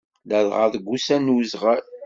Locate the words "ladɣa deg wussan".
0.29-1.23